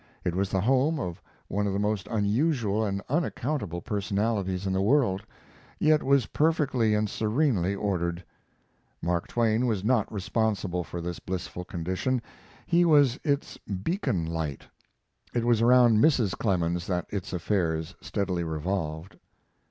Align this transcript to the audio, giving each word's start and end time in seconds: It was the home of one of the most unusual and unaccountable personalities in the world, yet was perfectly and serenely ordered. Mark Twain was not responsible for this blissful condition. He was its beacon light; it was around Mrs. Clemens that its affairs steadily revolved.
It 0.25 0.33
was 0.33 0.49
the 0.49 0.61
home 0.61 0.99
of 0.99 1.21
one 1.47 1.67
of 1.67 1.73
the 1.73 1.79
most 1.79 2.07
unusual 2.07 2.83
and 2.83 3.03
unaccountable 3.07 3.81
personalities 3.83 4.65
in 4.65 4.73
the 4.73 4.81
world, 4.81 5.21
yet 5.77 6.01
was 6.01 6.25
perfectly 6.25 6.95
and 6.95 7.07
serenely 7.07 7.75
ordered. 7.75 8.23
Mark 9.03 9.27
Twain 9.27 9.67
was 9.67 9.83
not 9.83 10.11
responsible 10.11 10.83
for 10.83 11.01
this 11.01 11.19
blissful 11.19 11.65
condition. 11.65 12.19
He 12.65 12.83
was 12.83 13.19
its 13.23 13.59
beacon 13.59 14.25
light; 14.25 14.65
it 15.35 15.45
was 15.45 15.61
around 15.61 15.99
Mrs. 15.99 16.35
Clemens 16.35 16.87
that 16.87 17.05
its 17.11 17.31
affairs 17.31 17.93
steadily 18.01 18.43
revolved. 18.43 19.19